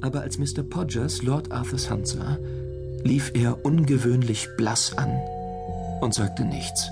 aber 0.00 0.22
als 0.22 0.38
Mr. 0.38 0.62
Podgers 0.62 1.22
Lord 1.22 1.52
Arthurs 1.52 1.90
Hand 1.90 2.06
sah, 2.06 2.38
lief 3.02 3.32
er 3.34 3.64
ungewöhnlich 3.64 4.48
blass 4.56 4.96
an 4.96 5.18
und 6.00 6.14
sagte 6.14 6.44
nichts. 6.44 6.90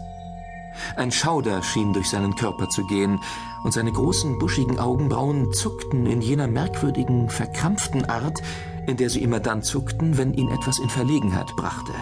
Ein 0.97 1.13
Schauder 1.13 1.63
schien 1.63 1.93
durch 1.93 2.09
seinen 2.09 2.35
Körper 2.35 2.69
zu 2.69 2.87
gehen, 2.87 3.19
und 3.65 3.73
seine 3.73 3.93
großen, 3.93 4.39
buschigen 4.39 4.81
Augenbrauen 4.81 5.53
zuckten 5.53 6.07
in 6.07 6.21
jener 6.21 6.49
merkwürdigen, 6.49 7.29
verkrampften 7.29 8.05
Art, 8.07 8.41
in 8.87 8.97
der 8.97 9.09
sie 9.09 9.23
immer 9.23 9.39
dann 9.39 9.63
zuckten, 9.63 10.19
wenn 10.19 10.35
ihn 10.35 10.51
etwas 10.51 10.81
in 10.81 10.89
Verlegenheit 10.89 11.55
brachte. 11.57 11.93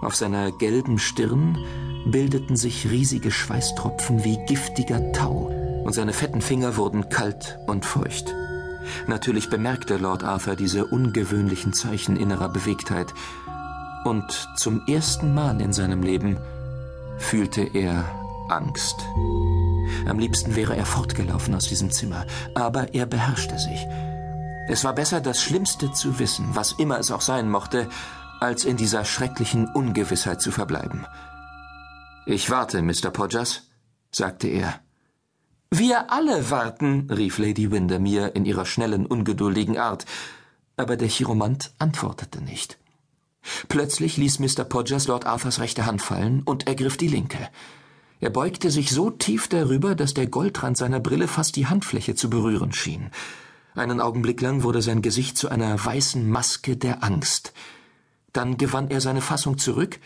Auf 0.00 0.16
seiner 0.16 0.50
gelben 0.52 0.98
Stirn 0.98 1.58
bildeten 2.06 2.56
sich 2.56 2.90
riesige 2.90 3.30
Schweißtropfen 3.30 4.24
wie 4.24 4.38
giftiger 4.46 5.12
Tau, 5.12 5.50
und 5.84 5.92
seine 5.92 6.14
fetten 6.14 6.40
Finger 6.40 6.76
wurden 6.76 7.10
kalt 7.10 7.58
und 7.66 7.84
feucht. 7.84 8.34
Natürlich 9.06 9.50
bemerkte 9.50 9.96
Lord 9.96 10.24
Arthur 10.24 10.56
diese 10.56 10.86
ungewöhnlichen 10.86 11.72
Zeichen 11.72 12.16
innerer 12.16 12.48
Bewegtheit, 12.48 13.12
und 14.04 14.48
zum 14.56 14.86
ersten 14.86 15.34
Mal 15.34 15.60
in 15.60 15.72
seinem 15.72 16.02
Leben 16.02 16.38
fühlte 17.18 17.62
er 17.62 18.04
Angst. 18.48 18.96
Am 20.06 20.18
liebsten 20.18 20.56
wäre 20.56 20.76
er 20.76 20.86
fortgelaufen 20.86 21.54
aus 21.54 21.68
diesem 21.68 21.90
Zimmer, 21.90 22.26
aber 22.54 22.94
er 22.94 23.06
beherrschte 23.06 23.58
sich. 23.58 23.86
Es 24.68 24.84
war 24.84 24.94
besser, 24.94 25.20
das 25.20 25.42
Schlimmste 25.42 25.92
zu 25.92 26.18
wissen, 26.18 26.54
was 26.54 26.72
immer 26.72 26.98
es 26.98 27.10
auch 27.10 27.20
sein 27.20 27.50
mochte, 27.50 27.88
als 28.40 28.64
in 28.64 28.76
dieser 28.76 29.04
schrecklichen 29.04 29.68
Ungewissheit 29.68 30.40
zu 30.40 30.50
verbleiben. 30.50 31.06
Ich 32.24 32.50
warte, 32.50 32.80
Mr. 32.80 33.10
Podgers, 33.10 33.68
sagte 34.12 34.48
er. 34.48 34.80
Wir 35.72 36.10
alle 36.10 36.50
warten, 36.50 37.08
rief 37.10 37.38
Lady 37.38 37.70
Windermere 37.70 38.26
in 38.26 38.44
ihrer 38.44 38.66
schnellen, 38.66 39.06
ungeduldigen 39.06 39.78
Art, 39.78 40.04
aber 40.76 40.96
der 40.96 41.06
Chiromant 41.06 41.70
antwortete 41.78 42.42
nicht. 42.42 42.76
Plötzlich 43.68 44.16
ließ 44.16 44.40
Mr. 44.40 44.64
Podgers 44.64 45.06
Lord 45.06 45.26
Arthurs 45.26 45.60
rechte 45.60 45.86
Hand 45.86 46.02
fallen 46.02 46.42
und 46.42 46.66
ergriff 46.66 46.96
die 46.96 47.06
linke. 47.06 47.48
Er 48.18 48.30
beugte 48.30 48.72
sich 48.72 48.90
so 48.90 49.10
tief 49.10 49.46
darüber, 49.46 49.94
dass 49.94 50.12
der 50.12 50.26
Goldrand 50.26 50.76
seiner 50.76 50.98
Brille 50.98 51.28
fast 51.28 51.54
die 51.54 51.68
Handfläche 51.68 52.16
zu 52.16 52.28
berühren 52.28 52.72
schien. 52.72 53.10
Einen 53.76 54.00
Augenblick 54.00 54.40
lang 54.40 54.64
wurde 54.64 54.82
sein 54.82 55.02
Gesicht 55.02 55.38
zu 55.38 55.50
einer 55.50 55.82
weißen 55.82 56.28
Maske 56.28 56.76
der 56.76 57.04
Angst. 57.04 57.52
Dann 58.32 58.56
gewann 58.56 58.90
er 58.90 59.00
seine 59.00 59.20
Fassung 59.20 59.56
zurück, 59.56 60.00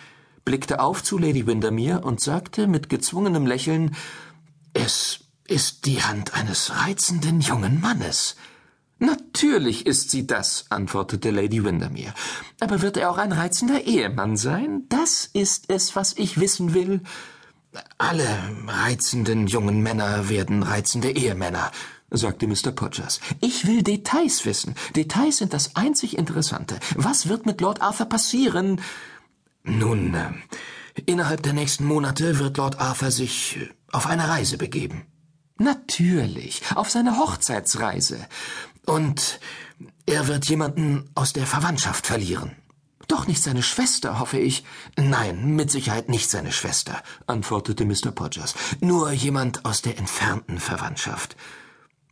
blickte 0.44 0.80
auf 0.80 1.02
zu 1.02 1.16
Lady 1.16 1.46
Windermere 1.46 2.02
und 2.02 2.20
sagte 2.20 2.66
mit 2.66 2.90
gezwungenem 2.90 3.46
Lächeln 3.46 3.96
Es 4.74 5.23
ist 5.46 5.86
die 5.86 6.02
Hand 6.02 6.34
eines 6.34 6.70
reizenden 6.76 7.40
jungen 7.40 7.80
Mannes. 7.80 8.36
Natürlich 8.98 9.86
ist 9.86 10.10
sie 10.10 10.26
das, 10.26 10.66
antwortete 10.70 11.30
Lady 11.30 11.64
Windermere. 11.64 12.14
Aber 12.60 12.80
wird 12.80 12.96
er 12.96 13.10
auch 13.10 13.18
ein 13.18 13.32
reizender 13.32 13.82
Ehemann 13.82 14.36
sein? 14.36 14.84
Das 14.88 15.28
ist 15.32 15.64
es, 15.68 15.96
was 15.96 16.14
ich 16.16 16.38
wissen 16.38 16.74
will. 16.74 17.02
Alle 17.98 18.26
reizenden 18.66 19.48
jungen 19.48 19.82
Männer 19.82 20.28
werden 20.28 20.62
reizende 20.62 21.10
Ehemänner, 21.10 21.72
sagte 22.10 22.46
Mr. 22.46 22.70
Podgers. 22.70 23.20
Ich 23.40 23.66
will 23.66 23.82
Details 23.82 24.44
wissen. 24.46 24.76
Details 24.94 25.38
sind 25.38 25.52
das 25.52 25.74
einzig 25.74 26.16
Interessante. 26.16 26.78
Was 26.94 27.28
wird 27.28 27.46
mit 27.46 27.60
Lord 27.60 27.82
Arthur 27.82 28.06
passieren? 28.06 28.80
Nun, 29.64 30.14
äh, 30.14 30.30
innerhalb 31.04 31.42
der 31.42 31.52
nächsten 31.52 31.84
Monate 31.84 32.38
wird 32.38 32.56
Lord 32.58 32.78
Arthur 32.78 33.10
sich 33.10 33.58
auf 33.90 34.06
eine 34.06 34.28
Reise 34.28 34.56
begeben. 34.56 35.06
Natürlich, 35.58 36.62
auf 36.74 36.90
seine 36.90 37.18
Hochzeitsreise. 37.18 38.26
Und 38.86 39.40
er 40.06 40.28
wird 40.28 40.46
jemanden 40.46 41.10
aus 41.14 41.32
der 41.32 41.46
Verwandtschaft 41.46 42.06
verlieren. 42.06 42.56
Doch 43.08 43.26
nicht 43.26 43.42
seine 43.42 43.62
Schwester, 43.62 44.18
hoffe 44.18 44.38
ich. 44.38 44.64
Nein, 44.96 45.54
mit 45.56 45.70
Sicherheit 45.70 46.08
nicht 46.08 46.30
seine 46.30 46.52
Schwester, 46.52 47.02
antwortete 47.26 47.84
Mr. 47.84 48.10
Podgers. 48.12 48.54
Nur 48.80 49.12
jemand 49.12 49.64
aus 49.64 49.82
der 49.82 49.98
entfernten 49.98 50.58
Verwandtschaft. 50.58 51.36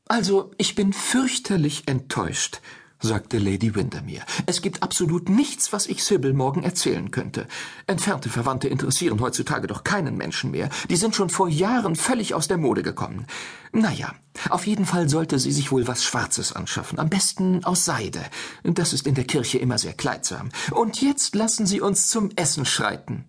Also, 0.07 0.51
ich 0.59 0.75
bin 0.75 0.93
fürchterlich 0.93 1.89
enttäuscht, 1.89 2.61
sagte 3.03 3.39
Lady 3.39 3.75
Windermere. 3.75 4.25
Es 4.47 4.63
gibt 4.63 4.83
absolut 4.83 5.29
nichts, 5.29 5.73
was 5.73 5.87
ich 5.87 6.05
Sybil 6.05 6.33
morgen 6.33 6.63
erzählen 6.63 7.11
könnte. 7.11 7.47
Entfernte 7.87 8.31
Verwandte 8.31 8.69
interessieren 8.69 9.21
heutzutage 9.21 9.67
doch 9.67 9.85
keinen 9.85 10.17
Menschen 10.17 10.53
mehr. 10.53 10.71
Die 10.89 10.97
sind 10.97 11.15
schon 11.15 11.29
vor 11.29 11.49
Jahren 11.49 11.97
völlig 11.97 12.35
aus 12.35 12.49
der 12.49 12.59
Mode 12.59 12.83
gekommen. 12.83 13.27
Naja, 13.73 14.15
auf 14.51 14.67
jeden 14.67 14.87
Fall 14.87 15.09
sollte 15.09 15.39
sie 15.39 15.53
sich 15.53 15.73
wohl 15.73 15.87
was 15.89 16.05
Schwarzes 16.05 16.53
anschaffen. 16.53 16.99
Am 16.99 17.09
besten 17.11 17.65
aus 17.65 17.85
Seide. 17.85 18.23
Das 18.63 18.93
ist 18.93 19.07
in 19.07 19.15
der 19.15 19.25
Kirche 19.25 19.59
immer 19.59 19.79
sehr 19.79 19.95
kleidsam. 19.95 20.51
Und 20.71 21.03
jetzt 21.03 21.35
lassen 21.35 21.67
Sie 21.67 21.81
uns 21.81 22.09
zum 22.09 22.31
Essen 22.37 22.65
schreiten. 22.65 23.25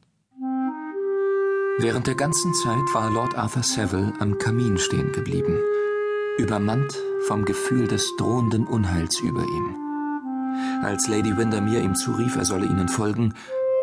Während 1.79 2.05
der 2.05 2.15
ganzen 2.15 2.53
Zeit 2.53 2.93
war 2.93 3.09
Lord 3.09 3.35
Arthur 3.35 3.63
Saville 3.63 4.13
am 4.19 4.37
Kamin 4.37 4.77
stehen 4.77 5.11
geblieben, 5.11 5.59
übermannt 6.37 6.93
vom 7.27 7.45
Gefühl 7.45 7.87
des 7.87 8.05
drohenden 8.17 8.65
Unheils 8.65 9.19
über 9.19 9.43
ihm. 9.43 9.75
Als 10.83 11.07
Lady 11.07 11.37
Windermere 11.37 11.81
ihm 11.81 11.95
zurief, 11.95 12.35
er 12.35 12.45
solle 12.45 12.65
ihnen 12.65 12.89
folgen, 12.89 13.33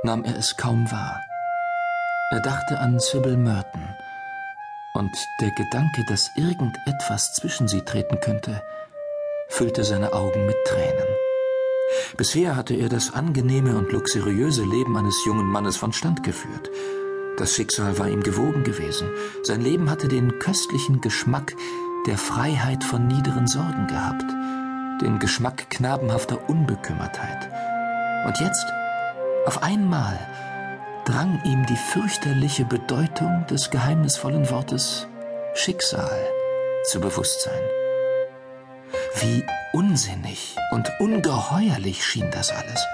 nahm 0.02 0.24
er 0.24 0.36
es 0.36 0.56
kaum 0.56 0.90
wahr. 0.90 1.20
Er 2.32 2.40
dachte 2.40 2.78
an 2.78 2.98
Sybil 2.98 3.36
Merton, 3.36 3.82
und 4.94 5.10
der 5.40 5.50
Gedanke, 5.52 6.04
dass 6.08 6.30
irgendetwas 6.36 7.32
zwischen 7.34 7.68
sie 7.68 7.82
treten 7.82 8.18
könnte, 8.20 8.62
füllte 9.48 9.84
seine 9.84 10.12
Augen 10.12 10.46
mit 10.46 10.56
Tränen. 10.66 11.06
Bisher 12.16 12.56
hatte 12.56 12.74
er 12.74 12.88
das 12.88 13.14
angenehme 13.14 13.76
und 13.76 13.92
luxuriöse 13.92 14.64
Leben 14.64 14.96
eines 14.96 15.24
jungen 15.24 15.46
Mannes 15.46 15.76
von 15.76 15.92
Stand 15.92 16.22
geführt. 16.22 16.70
Das 17.36 17.54
Schicksal 17.54 17.98
war 17.98 18.08
ihm 18.08 18.22
gewogen 18.22 18.64
gewesen. 18.64 19.08
Sein 19.42 19.60
Leben 19.60 19.90
hatte 19.90 20.08
den 20.08 20.38
köstlichen 20.38 21.00
Geschmack 21.00 21.54
der 22.06 22.16
Freiheit 22.16 22.82
von 22.82 23.06
niederen 23.06 23.46
Sorgen 23.46 23.86
gehabt, 23.86 24.24
den 25.02 25.18
Geschmack 25.18 25.68
knabenhafter 25.70 26.48
Unbekümmertheit. 26.48 27.48
Und 28.26 28.38
jetzt, 28.40 28.66
auf 29.46 29.62
einmal, 29.62 30.18
drang 31.04 31.40
ihm 31.44 31.66
die 31.66 31.76
fürchterliche 31.76 32.64
Bedeutung 32.64 33.46
des 33.48 33.70
geheimnisvollen 33.70 34.50
Wortes 34.50 35.06
Schicksal 35.54 36.26
zu 36.84 37.00
Bewusstsein. 37.00 37.60
Wie 39.20 39.44
unsinnig 39.72 40.56
und 40.70 40.90
ungeheuerlich 41.00 42.04
schien 42.04 42.30
das 42.30 42.50
alles. 42.50 42.86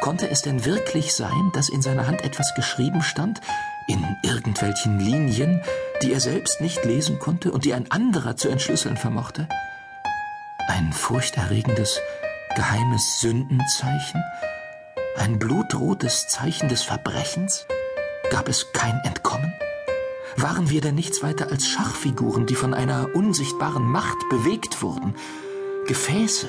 Konnte 0.00 0.28
es 0.28 0.42
denn 0.42 0.64
wirklich 0.64 1.14
sein, 1.14 1.52
dass 1.54 1.68
in 1.68 1.82
seiner 1.82 2.06
Hand 2.06 2.22
etwas 2.22 2.54
geschrieben 2.54 3.02
stand, 3.02 3.40
in 3.86 4.16
irgendwelchen 4.22 4.98
Linien, 5.00 5.62
die 6.02 6.12
er 6.12 6.20
selbst 6.20 6.60
nicht 6.60 6.84
lesen 6.84 7.18
konnte 7.18 7.52
und 7.52 7.64
die 7.64 7.74
ein 7.74 7.90
anderer 7.90 8.36
zu 8.36 8.48
entschlüsseln 8.48 8.96
vermochte? 8.96 9.48
Ein 10.68 10.92
furchterregendes, 10.92 12.00
geheimes 12.54 13.20
Sündenzeichen? 13.20 14.22
Ein 15.16 15.38
blutrotes 15.38 16.28
Zeichen 16.28 16.68
des 16.68 16.82
Verbrechens? 16.82 17.66
Gab 18.30 18.48
es 18.48 18.72
kein 18.72 19.00
Entkommen? 19.04 19.52
Waren 20.36 20.68
wir 20.68 20.80
denn 20.80 20.96
nichts 20.96 21.22
weiter 21.22 21.50
als 21.50 21.66
Schachfiguren, 21.66 22.46
die 22.46 22.56
von 22.56 22.74
einer 22.74 23.14
unsichtbaren 23.14 23.84
Macht 23.84 24.18
bewegt 24.28 24.82
wurden? 24.82 25.14
Gefäße, 25.86 26.48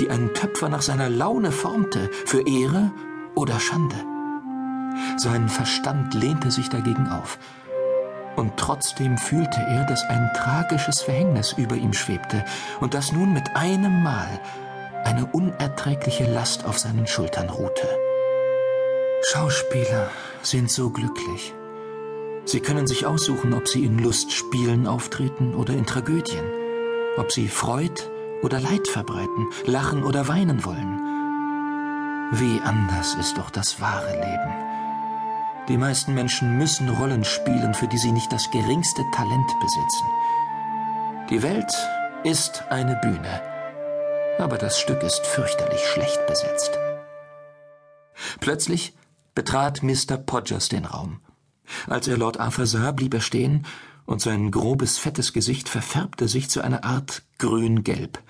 die 0.00 0.08
ein 0.08 0.32
Töpfer 0.32 0.68
nach 0.68 0.82
seiner 0.82 1.10
Laune 1.10 1.52
formte, 1.52 2.10
für 2.24 2.46
Ehre 2.46 2.92
oder 3.34 3.60
Schande? 3.60 4.15
Sein 5.16 5.48
Verstand 5.48 6.14
lehnte 6.14 6.50
sich 6.50 6.68
dagegen 6.68 7.08
auf. 7.08 7.38
Und 8.36 8.56
trotzdem 8.56 9.16
fühlte 9.16 9.60
er, 9.60 9.84
dass 9.84 10.02
ein 10.08 10.30
tragisches 10.36 11.00
Verhängnis 11.00 11.54
über 11.56 11.76
ihm 11.76 11.94
schwebte 11.94 12.44
und 12.80 12.92
dass 12.94 13.12
nun 13.12 13.32
mit 13.32 13.56
einem 13.56 14.02
Mal 14.02 14.40
eine 15.04 15.26
unerträgliche 15.26 16.24
Last 16.24 16.66
auf 16.66 16.78
seinen 16.78 17.06
Schultern 17.06 17.48
ruhte. 17.48 17.88
Schauspieler 19.22 20.10
sind 20.42 20.70
so 20.70 20.90
glücklich. 20.90 21.54
Sie 22.44 22.60
können 22.60 22.86
sich 22.86 23.06
aussuchen, 23.06 23.54
ob 23.54 23.66
sie 23.66 23.84
in 23.84 23.98
Lustspielen 23.98 24.86
auftreten 24.86 25.54
oder 25.54 25.74
in 25.74 25.86
Tragödien, 25.86 26.44
ob 27.16 27.32
sie 27.32 27.48
Freud 27.48 28.02
oder 28.42 28.60
Leid 28.60 28.86
verbreiten, 28.86 29.48
lachen 29.64 30.04
oder 30.04 30.28
weinen 30.28 30.64
wollen. 30.64 31.00
Wie 32.32 32.60
anders 32.60 33.14
ist 33.14 33.38
doch 33.38 33.50
das 33.50 33.80
wahre 33.80 34.12
Leben. 34.12 34.75
Die 35.68 35.78
meisten 35.78 36.14
Menschen 36.14 36.58
müssen 36.58 36.88
Rollen 36.88 37.24
spielen, 37.24 37.74
für 37.74 37.88
die 37.88 37.98
sie 37.98 38.12
nicht 38.12 38.32
das 38.32 38.50
geringste 38.52 39.02
Talent 39.12 39.50
besitzen. 39.60 40.06
Die 41.28 41.42
Welt 41.42 41.72
ist 42.22 42.62
eine 42.70 42.94
Bühne, 43.02 43.42
aber 44.38 44.58
das 44.58 44.78
Stück 44.78 45.02
ist 45.02 45.26
fürchterlich 45.26 45.84
schlecht 45.92 46.24
besetzt. 46.28 46.78
Plötzlich 48.38 48.94
betrat 49.34 49.82
Mr. 49.82 50.16
Podgers 50.16 50.68
den 50.68 50.84
Raum. 50.84 51.20
Als 51.88 52.06
er 52.06 52.16
Lord 52.16 52.38
Arthur 52.38 52.66
sah, 52.66 52.92
blieb 52.92 53.14
er 53.14 53.20
stehen, 53.20 53.66
und 54.04 54.20
sein 54.20 54.52
grobes, 54.52 54.98
fettes 54.98 55.32
Gesicht 55.32 55.68
verfärbte 55.68 56.28
sich 56.28 56.48
zu 56.48 56.62
einer 56.62 56.84
Art 56.84 57.22
grün-gelb. 57.38 58.22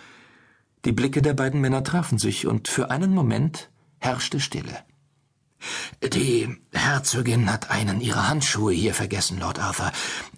Die 0.87 0.93
Blicke 0.93 1.21
der 1.21 1.35
beiden 1.35 1.61
Männer 1.61 1.85
trafen 1.85 2.17
sich, 2.17 2.47
und 2.47 2.69
für 2.69 2.91
einen 2.91 3.13
Moment 3.13 3.69
herrschte 3.99 4.41
Stille. 4.41 4.85
Die 6.03 6.57
Herzogin 6.73 7.51
hat 7.51 7.71
einen 7.71 8.01
ihrer 8.01 8.29
Handschuhe 8.29 8.73
hier 8.73 8.95
vergessen, 8.95 9.39
Lord 9.39 9.59
Arthur. 9.59 9.93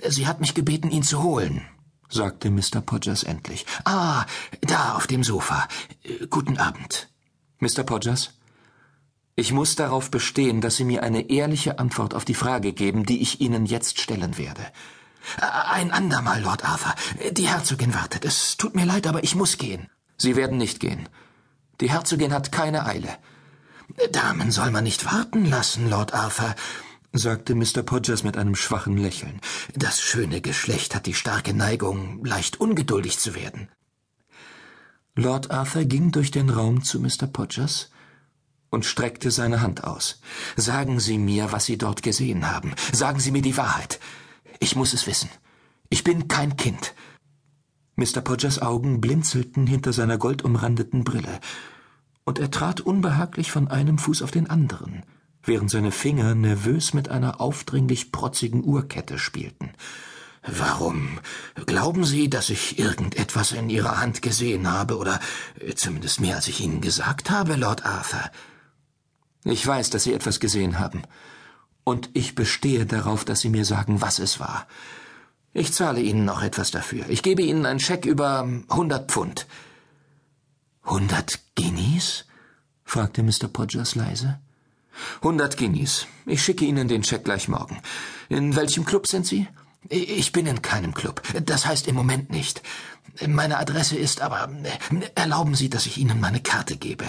Sie 0.07 0.27
hat 0.27 0.41
mich 0.41 0.55
gebeten, 0.55 0.91
ihn 0.91 1.03
zu 1.03 1.23
holen, 1.23 1.63
sagte 2.09 2.51
Mr. 2.51 2.81
Podgers 2.81 3.23
endlich. 3.23 3.67
Ah, 3.85 4.25
da 4.61 4.95
auf 4.95 5.07
dem 5.07 5.25
Sofa. 5.25 5.69
Guten 6.31 6.59
Abend. 6.59 7.09
Mr. 7.61 7.83
Podgers, 7.83 8.31
ich 9.35 9.53
muss 9.53 9.77
darauf 9.77 10.11
bestehen, 10.11 10.61
dass 10.61 10.77
Sie 10.77 10.85
mir 10.85 11.05
eine 11.05 11.31
ehrliche 11.31 11.79
Antwort 11.79 12.13
auf 12.15 12.25
die 12.25 12.35
Frage 12.35 12.73
geben, 12.73 13.07
die 13.07 13.21
ich 13.21 13.41
Ihnen 13.41 13.67
jetzt 13.67 14.01
stellen 14.01 14.37
werde. 14.37 14.63
Ein 15.41 15.93
andermal, 15.93 16.41
Lord 16.43 16.65
Arthur. 16.65 16.95
Die 17.31 17.49
Herzogin 17.49 17.95
wartet. 17.95 18.25
Es 18.25 18.57
tut 18.57 18.75
mir 18.75 18.85
leid, 18.85 19.07
aber 19.07 19.23
ich 19.23 19.35
muss 19.35 19.59
gehen. 19.59 19.89
Sie 20.17 20.35
werden 20.35 20.59
nicht 20.59 20.81
gehen. 20.81 21.09
Die 21.81 21.91
Herzogin 21.91 22.33
hat 22.33 22.51
keine 22.51 22.87
Eile. 22.87 23.17
Damen 24.07 24.53
soll 24.53 24.71
man 24.71 24.85
nicht 24.85 25.05
warten 25.05 25.45
lassen, 25.45 25.91
Lord 25.91 26.15
Arthur, 26.15 26.55
sagte 27.13 27.55
Mr. 27.55 27.83
Podgers 27.83 28.23
mit 28.23 28.37
einem 28.37 28.55
schwachen 28.55 28.97
Lächeln. 28.97 29.41
Das 29.75 30.01
schöne 30.01 30.41
Geschlecht 30.41 30.95
hat 30.95 31.07
die 31.07 31.15
starke 31.15 31.53
Neigung, 31.53 32.25
leicht 32.25 32.61
ungeduldig 32.61 33.19
zu 33.19 33.35
werden. 33.35 33.69
Lord 35.17 35.51
Arthur 35.51 35.85
ging 35.85 36.13
durch 36.13 36.31
den 36.31 36.49
Raum 36.49 36.85
zu 36.85 37.01
Mr. 37.01 37.27
Podgers 37.27 37.91
und 38.71 38.85
streckte 38.85 39.33
seine 39.33 39.63
Hand 39.63 39.83
aus. 39.83 40.21
Sagen 40.57 41.01
Sie 41.01 41.19
mir, 41.19 41.51
was 41.51 41.65
Sie 41.65 41.77
dort 41.77 42.03
gesehen 42.03 42.51
haben. 42.51 42.75
Sagen 42.93 43.19
Sie 43.19 43.33
mir 43.33 43.43
die 43.43 43.57
Wahrheit. 43.57 43.99
Ich 44.61 44.77
muss 44.77 44.93
es 44.93 45.09
wissen. 45.09 45.29
Ich 45.91 46.05
bin 46.05 46.29
kein 46.29 46.57
Kind. 46.57 46.95
Mr. 47.97 48.21
Podgers 48.21 48.63
Augen 48.63 49.01
blinzelten 49.01 49.67
hinter 49.67 49.93
seiner 49.93 50.19
goldumrandeten 50.19 51.03
Brille 51.03 51.41
und 52.29 52.39
er 52.39 52.51
trat 52.51 52.83
unbehaglich 52.83 53.51
von 53.51 53.69
einem 53.69 53.97
Fuß 53.97 54.21
auf 54.21 54.31
den 54.31 54.51
anderen, 54.51 55.03
während 55.43 55.71
seine 55.71 55.91
Finger 55.91 56.35
nervös 56.35 56.93
mit 56.93 57.09
einer 57.09 57.41
aufdringlich 57.41 58.13
protzigen 58.13 58.63
Uhrkette 58.63 59.19
spielten. 59.19 59.71
Warum 60.47 61.21
glauben 61.65 62.05
Sie, 62.05 62.29
dass 62.29 62.51
ich 62.51 62.79
irgendetwas 62.79 63.53
in 63.53 63.71
Ihrer 63.71 63.99
Hand 63.99 64.21
gesehen 64.21 64.71
habe, 64.71 64.99
oder 64.99 65.21
zumindest 65.75 66.21
mehr, 66.21 66.37
als 66.37 66.49
ich 66.49 66.61
Ihnen 66.61 66.83
gesagt 66.83 67.31
habe, 67.31 67.57
Lord 67.57 67.87
Arthur? 67.87 68.31
Ich 69.45 69.67
weiß, 69.67 69.89
dass 69.89 70.05
Sie 70.05 70.13
etwas 70.13 70.39
gesehen 70.39 70.79
haben, 70.79 71.05
und 71.83 72.11
ich 72.13 72.35
bestehe 72.35 72.85
darauf, 72.85 73.25
dass 73.25 73.41
Sie 73.41 73.49
mir 73.49 73.65
sagen, 73.65 74.03
was 74.03 74.19
es 74.19 74.39
war. 74.39 74.67
Ich 75.55 75.73
zahle 75.73 76.03
Ihnen 76.03 76.27
noch 76.27 76.43
etwas 76.43 76.73
dafür. 76.73 77.09
Ich 77.09 77.23
gebe 77.23 77.41
Ihnen 77.41 77.65
einen 77.65 77.81
Scheck 77.81 78.05
über 78.05 78.47
hundert 78.69 79.11
Pfund. 79.11 79.47
Hundert 80.89 81.41
Guineas? 81.55 82.25
fragte 82.83 83.23
Mr. 83.23 83.49
Podgers 83.53 83.95
leise. 83.95 84.39
Hundert 85.23 85.59
Guineas. 85.59 86.07
Ich 86.25 86.43
schicke 86.43 86.65
Ihnen 86.65 86.89
den 86.89 87.05
Scheck 87.05 87.25
gleich 87.25 87.47
morgen. 87.47 87.83
In 88.31 88.57
welchem 88.57 88.87
Club 88.87 89.07
sind 89.07 89.27
Sie? 89.27 89.47
Ich 89.91 90.33
bin 90.33 90.47
in 90.47 90.63
keinem 90.63 90.95
Club. 90.95 91.23
Das 91.45 91.67
heißt 91.67 91.89
im 91.89 91.95
Moment 91.95 92.31
nicht. 92.31 92.63
Meine 93.27 93.59
Adresse 93.59 93.97
ist 93.97 94.23
aber. 94.23 94.49
Erlauben 95.15 95.55
Sie, 95.55 95.69
dass 95.69 95.85
ich 95.85 95.99
Ihnen 95.99 96.21
meine 96.21 96.41
Karte 96.41 96.77
gebe. 96.77 97.05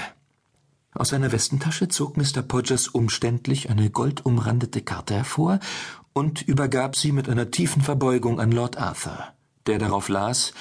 Aus 0.93 1.09
seiner 1.09 1.31
Westentasche 1.31 1.87
zog 1.87 2.17
Mr. 2.17 2.41
Podgers 2.41 2.89
umständlich 2.89 3.69
eine 3.69 3.89
goldumrandete 3.89 4.81
Karte 4.81 5.15
hervor 5.15 5.59
und 6.11 6.41
übergab 6.41 6.97
sie 6.97 7.13
mit 7.13 7.29
einer 7.29 7.51
tiefen 7.51 7.81
Verbeugung 7.81 8.41
an 8.41 8.51
Lord 8.51 8.77
Arthur, 8.77 9.27
der 9.67 9.79
darauf 9.79 10.09
las 10.09 10.53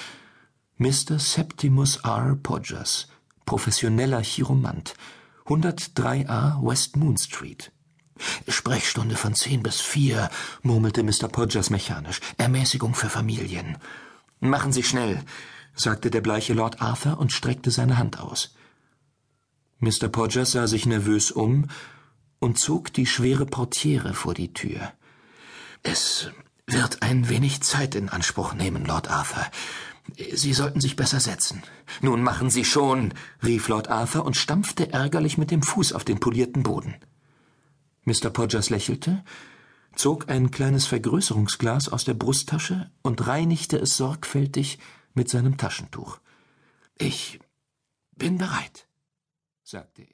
Mr. 0.80 1.18
Septimus 1.18 1.96
R. 2.04 2.36
Podgers, 2.40 3.08
professioneller 3.44 4.22
Chiromant, 4.22 4.94
103a 5.46 6.62
West 6.62 6.96
Moon 6.96 7.16
Street. 7.16 7.72
Sprechstunde 8.46 9.16
von 9.16 9.34
zehn 9.34 9.64
bis 9.64 9.80
vier, 9.80 10.30
murmelte 10.62 11.02
Mr. 11.02 11.26
Podgers 11.26 11.70
mechanisch. 11.70 12.20
Ermäßigung 12.36 12.94
für 12.94 13.08
Familien. 13.08 13.76
Machen 14.38 14.72
Sie 14.72 14.84
schnell, 14.84 15.20
sagte 15.74 16.12
der 16.12 16.20
bleiche 16.20 16.54
Lord 16.54 16.80
Arthur 16.80 17.18
und 17.18 17.32
streckte 17.32 17.72
seine 17.72 17.98
Hand 17.98 18.20
aus. 18.20 18.54
Mr. 19.80 20.06
Podgers 20.06 20.52
sah 20.52 20.68
sich 20.68 20.86
nervös 20.86 21.32
um 21.32 21.66
und 22.38 22.56
zog 22.56 22.92
die 22.92 23.06
schwere 23.06 23.46
Portiere 23.46 24.14
vor 24.14 24.34
die 24.34 24.52
Tür. 24.52 24.92
Es 25.82 26.30
wird 26.68 27.02
ein 27.02 27.28
wenig 27.28 27.62
Zeit 27.62 27.96
in 27.96 28.08
Anspruch 28.08 28.54
nehmen, 28.54 28.84
Lord 28.84 29.08
Arthur. 29.08 29.44
Sie 30.16 30.52
sollten 30.52 30.80
sich 30.80 30.96
besser 30.96 31.20
setzen. 31.20 31.62
Nun 32.00 32.22
machen 32.22 32.50
Sie 32.50 32.64
schon, 32.64 33.14
rief 33.42 33.68
Lord 33.68 33.88
Arthur 33.88 34.24
und 34.24 34.36
stampfte 34.36 34.92
ärgerlich 34.92 35.38
mit 35.38 35.50
dem 35.50 35.62
Fuß 35.62 35.92
auf 35.92 36.04
den 36.04 36.18
polierten 36.18 36.62
Boden. 36.62 36.96
Mr. 38.04 38.30
Podgers 38.30 38.70
lächelte, 38.70 39.22
zog 39.94 40.30
ein 40.30 40.50
kleines 40.50 40.86
Vergrößerungsglas 40.86 41.88
aus 41.88 42.04
der 42.04 42.14
Brusttasche 42.14 42.90
und 43.02 43.26
reinigte 43.26 43.76
es 43.78 43.96
sorgfältig 43.96 44.78
mit 45.14 45.28
seinem 45.28 45.56
Taschentuch. 45.56 46.18
Ich 46.96 47.38
bin 48.16 48.38
bereit, 48.38 48.88
sagte 49.62 50.02
er. 50.02 50.08